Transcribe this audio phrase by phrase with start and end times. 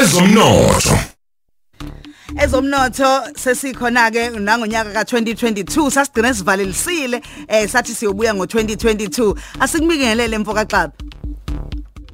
[0.00, 0.94] ezomnotho.
[2.42, 10.92] Ezomnotho sesikhona ke nangonyaka ka2022 sasigcina sivalelisile eh sathi siyobuya ngo2022 asikumibingelele mfoka Xaba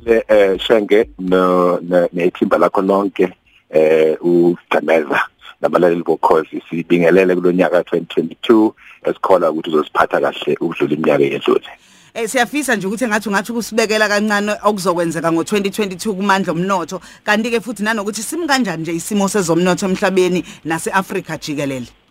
[0.04, 1.80] le eh shenge no
[2.12, 3.34] nethimba lakho lonke
[3.70, 5.20] eh ugcameza
[5.60, 8.72] nabalaleli bokhozi sibingelele kulonyaka 2022
[9.04, 11.70] esikhola ukuthi uzosiphatha kahle ukudlula iminyaka edlule.
[12.14, 17.00] Eh siyafisa nje ukuthi ngathi ungathi kusibekela kancane okuzokwenzeka ngo2022 kumandla omnotho.
[17.24, 22.01] Kanti ke futhi nanokuthi sim kanjani nje isimo sezomnotho emhlabeni naseAfrika jikelele?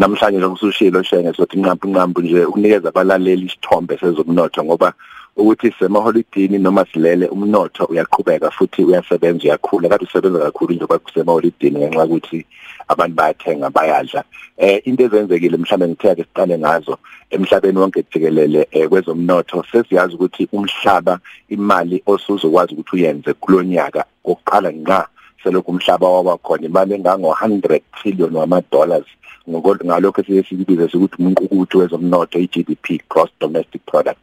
[0.00, 4.92] Namhlanje lokusushilo shenge sothi inqampu inqampu nje ukunikeza abalaleli isithombe sezomnotho ngoba
[5.36, 9.88] ukuthi semaholidini noma silele umnotho uyaqhubeka futhi uyasebenza uyakhula.
[9.88, 12.46] Kade usebenza kakhulu njengoba kusemaholidini ngenxa ukuthi
[12.88, 14.24] abantu bayathenga bayadla.
[14.56, 16.98] Eh into ezenzekile mhlawumbe ngitheke siqale ngazo
[17.30, 25.08] emhlabeni wonke jikelele eh, kwezomnotho sesiyazi ukuthi umhlaba imali osuzokwazi ukuthi uyenze kulonyaka oqala nqa
[25.42, 29.06] selokhu umhlaba waba khona imali engango 100 trillion wama dollars
[29.50, 34.22] ngalokho siyesibiza ukuthi umuntu wezomnotho iGDP gross domestic product.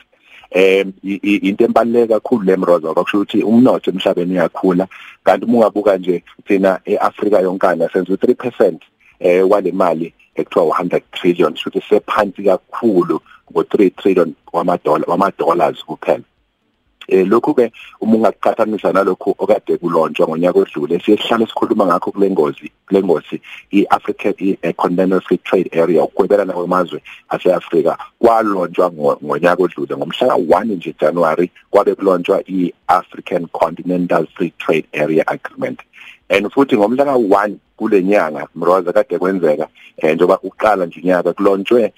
[0.51, 4.87] Em into embaluleke kakhulu lemroza ngoba kusho ukuthi umnotho emhlabeni uyakhula.
[5.23, 8.75] Kanti uma ungabuka nje thina eAfrika yonkana senza 3%
[9.19, 16.23] eh wale mali ekuthiwa 100 trillion futhi sephansi kakhulu ngo3 trillion wamadola wamadollars kuphela.
[17.07, 22.71] Eh lokhu ke uma ungaqhathanisa nalokho okade kulonjwa ngonyaka odlule siyehlala sikhuluma ngakho kule ngozi
[22.87, 23.41] kule ngozi
[23.71, 28.91] iAfrican Continental Free Trade Area ukwebelana kwamazwe aseAfrika kwalonjwa
[29.23, 29.97] ngonyaka odlule.
[29.97, 35.79] Ngomhla ka1 nje January kwabe kulonjwa iAfrican Continental Free Trade Area Agreement.
[36.29, 41.93] And futhi ngomhla ka1 kule nyanga mroza kade kwenzeka eh njoba uqala nje unyaka kulonjwe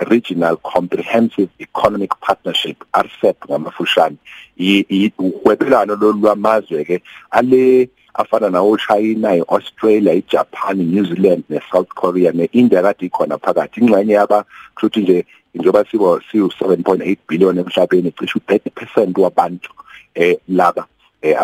[0.00, 4.16] i-Regional Comprehensive Economic Partnership RCEP ngamafushane.
[4.56, 13.06] Ihwebelano lolwamazwe ke ale afana nawo China, iAustralia, iJapan, iNew Zealand neSouth Korea neIndia kade
[13.06, 13.80] ikhona phakathi.
[13.80, 14.44] Ingxenye yaba
[14.76, 19.70] futhi nje njengoba sibo siyu 7.8 billion emhlabeni cishe u30% wabantu
[20.14, 20.86] eh laba
[21.22, 21.36] eh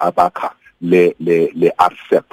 [0.00, 0.50] abakha
[0.80, 2.24] le le le RCEP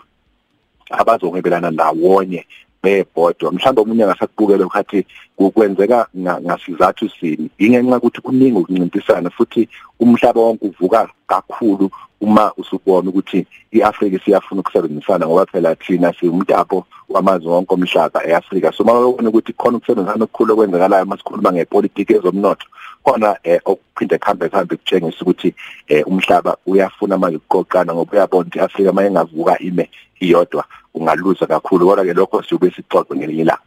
[0.89, 2.45] abazohwebelana ndawonye
[2.83, 5.05] bebhodwa mhlawumbe omunye angasakubukela ukhathi
[5.35, 7.49] kukwenzeka ngasizathu sini.
[7.57, 15.27] Ingenxa ukuthi kuningi ukuncintisana futhi umhlaba wonke uvuka kakhulu uma usubona ukuthi iAfrika siyafuna ukusebenzisana
[15.27, 18.71] ngoba phela thina siwumtapo wamazwe wonke omhlaba eAfrika.
[18.71, 22.67] So mawubona ukuthi khona ukusebenzisana okukhulu okwenzakalayo masikhuluma ngepolitiki ezomnotho
[23.03, 25.53] khona eh okuphinde kuhambe kuhambe kutshengisa ukuthi
[25.87, 29.89] eh umhlaba uyafuna manje ukuqoqana ngoba uyabona ukuthi iAfrika maye ngavuka ime
[30.19, 33.61] iyodwa ungaluza kakhulu kodwa ke lokho siyobe sixoxe ngelinye ilanga.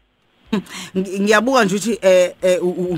[0.97, 2.34] Ngiyabuka nje ukuthi eh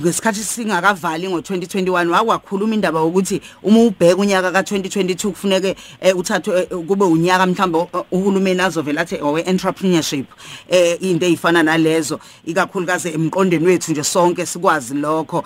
[0.00, 5.76] ngesikhathi singakavali ngo2021 wakwakhuluma indaba ukuthi uma ubheka unyaka ka2022 kufuneke
[6.14, 10.26] uthathwe kube unyaka mhlawumbe uhulumeni azovela athi owe entrepreneurship
[10.70, 12.20] eh into ezifana nalezo.
[12.46, 15.44] Ikakhulukazi emqondweni wethu nje sonke sikwazi lokho.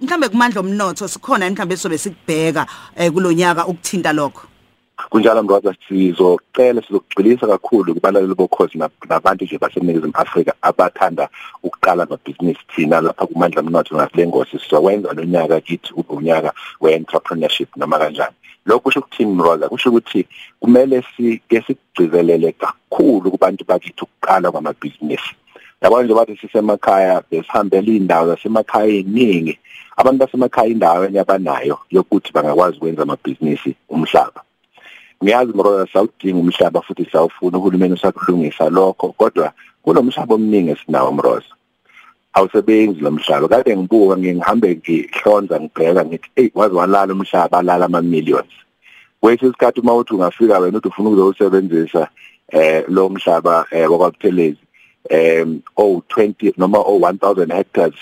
[0.00, 2.66] Mhlawumbe kumandla omnotho sikhona mhlawumbe sobe sikubheka
[3.12, 4.42] kulonyaka ukuthinta lokho.
[5.10, 11.28] Kunjalo mroza sizocela sizokugxilisa kakhulu kubalaleli bokhozi nabantu nje baseNingizimu Afrika abathanda
[11.62, 17.98] ukuqala amabhizinisi thina lapha kumandla omnotho ngakule ngosi sizokwenza nonyaka kithi ube unyaka we-entrepreneurship noma
[17.98, 18.36] kanjani.
[18.66, 20.26] Lokho kusho ukuthi mroza kusho ukuthi
[20.60, 25.34] kumele sike sigcizelele kakhulu kubantu bakithi ukuqala kwamabhizinisi.
[25.82, 29.58] Yabona nje bathi sisemakhaya besihambela indawo zasemakhaya eziningi
[29.96, 34.42] abantu basemakhaya indawo abanayo yokuthi bangakwazi ukwenza amabhizinisi umhlaba
[35.22, 39.52] ngiyazi mroza sawudinga umhlaba futhi sawufuna uhulumeni usakulungisa lokho kodwa
[39.82, 41.54] kunomhlaba omningi esinawo mroza.
[42.32, 43.48] Awusebenzi lo mhlaba.
[43.48, 48.52] Kade ngibuka ngihambe ngihlonza ngibheka ngithi hey wazi walala umhlaba alala ama millions
[49.20, 52.08] kwesi isikhathi uma uthi ungafika wena uthi ufuna ukuzowusebenzisa
[52.48, 54.58] eh lo mhlaba eh wakwaphelezi
[55.10, 57.94] em oh 20 noma oh 1000 hectares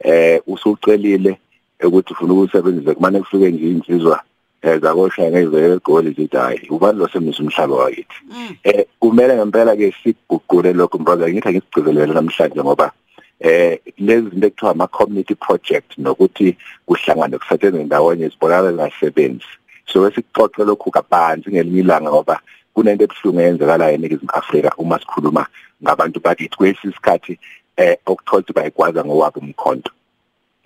[0.00, 1.38] eh usucelile
[1.84, 2.94] ukuthi ufuna ukusebenzisa.
[2.94, 4.20] Kumane kufike nje insizwa
[4.62, 8.18] ezakosha ngezeke egoli zithi hayi ubani lo semisa umhlaba wakithi?
[8.64, 12.92] Eh kumele ngempela ke siguqule lokho brother ngithi ngicigcelele namhlanje ngoba
[13.40, 16.56] eh lezi zinto ekuthiwa ama community project nokuthi
[16.86, 19.46] kuhlangane kusetshenzwe ndawonye sibonakala ngasebenzi
[19.86, 22.40] so esixoxe lokhu kabanzi ngelinye ilanga ngoba
[22.74, 25.46] kunento ebuhlungu eyenzekalayo eNingizimu Afrika uma sikhuluma
[25.82, 26.56] ngabantu bakithi.
[26.56, 27.38] Kwesisikhathi
[27.76, 29.90] eh okuthola ukuthi bayikwaza ngowabo umkhonto.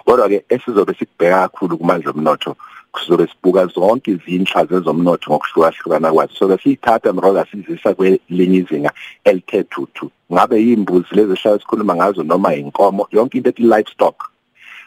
[0.05, 2.57] Kodwa ke esizobe sikubheka kakhulu kumandla omnotho
[2.93, 6.35] kuzobe sibuka zonke izinhla zezomnotho ngokuhlukahlukana kwazo.
[6.35, 8.93] So siyithatha mrola sizisa kwelinye izinga
[9.25, 10.11] elithe thuthu.
[10.33, 14.17] Ngabe yimbuzi lezi ehlala sikhuluma ngazo noma inkomo yonke into ethi livestock.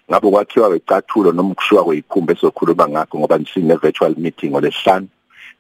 [0.10, 5.08] Ngabe kwakhiwa kwecathulo noma kushiwa kweyikhumba esokhuluma ngakho ngoba nisine virtual meeting olesihlanu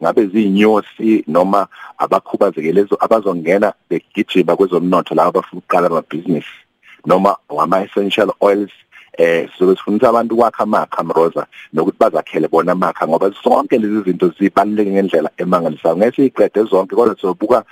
[0.04, 1.68] ngabe zinyosi noma
[1.98, 6.58] abakhubazekelezo abazongena begijima kwezomnotho laba abafuna ukuqala amabhizinisi
[7.06, 8.72] noma ama essential oils
[9.18, 14.34] eh sizobe sifundisa abantu kwakha amakha mroza nokuthi bazakhele bona amakha ngoba zonke lezi zinto
[14.40, 15.98] zibaluleke ngendlela emangalisayo.
[15.98, 17.64] Ngeke siqede zonke kodwa sizobuka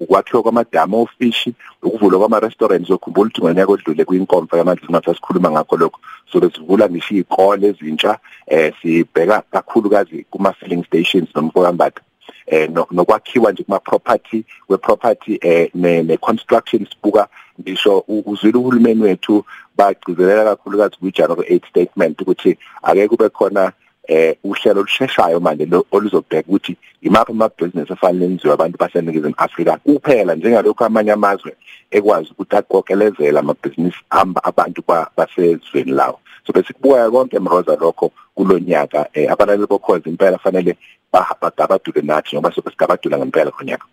[0.00, 6.00] ukwakhiwa kwamadamu ofishi ukuvulwa kwama-restaurants zokhumbula ukuthi ngonyaka odlule kwinkomfa yamanzi singathi sikhuluma ngakho lokho
[6.32, 8.18] sobe sivula ngisho iy'kole ezintsha
[8.50, 12.00] um sibheka kakhulukazi kuma-filling stations nomfokambatha
[12.46, 17.28] eh nokwakhiwa nje kuma property we property eh ne construction sibuka
[17.60, 19.44] ngisho uzwile uhulumeni wethu
[19.76, 23.72] bagcizelela kakhulukazi ku January 8 statement ukuthi ake kube khona
[24.08, 30.34] eh uhlelo olusheshayo manje oluzobheka ukuthi imaphi ama business afanele enziwe abantu baseningizimu Afrika kuphela
[30.34, 31.52] njengalokho amanye amazwe
[31.90, 34.82] ekwazi ukuthi aqokelezela ama business amba abantu
[35.16, 36.18] basezweni lawo.
[36.46, 40.76] So bese kubuya konke emroza lokho kulonyaka eh abalali bokhozi impela fanele
[41.12, 43.86] bagabadule nathi ngoba sobe sigabadula ngempela khonyaka.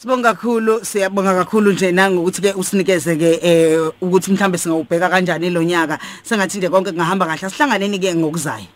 [0.00, 5.62] Sibonga kakhulu siyabonga kakhulu nje nangokuthi ke usinikeze ke eh ukuthi mhlambe singawubheka kanjani lo
[5.62, 7.50] nyaka sengathi nje konke kungahamba kahle.
[7.50, 8.66] Sihlanganeni ke ngokuzayo.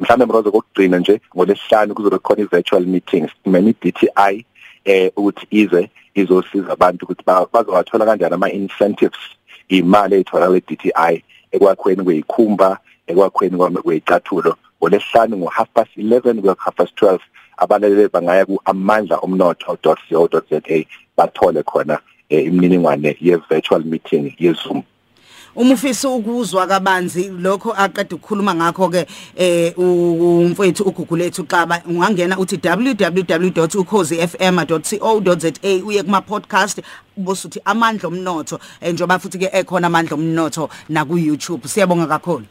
[0.00, 4.44] Mhlambe mrozo kokugcina nje ngolesihlanu kuzobe khona i-virtual meetings kumele i-DTI
[4.84, 9.20] eh ukuthi ize izosiza abantu ukuthi bazowathola kanjani ama incentives
[9.68, 11.22] imali etholakala e-DTI
[11.52, 17.18] ekwakhweni kweyikhumba ekwakhweni kweyicathulo ngolesihlanu ngo half past 11 kuya half past 12
[17.56, 20.84] abalaleli bangaya ku amandla omnotho.co.za
[21.16, 21.98] bathole khona
[22.28, 24.82] imininingwane ye virtual meeting ye Zoom
[25.54, 29.06] uma ufisa ukuzwa kabanzi lokho aqeda ukukhuluma ngakho ke
[29.36, 35.52] eh umfowethu ugugulethu xaba ungangena uthi www.ukhozifm.co.za
[35.86, 36.82] uye kuma podcast
[37.16, 42.44] bosuthi amandla omnotho njengoba futhi ke ekhona amandla omnotho na ku YouTube siyabonga kakhulu.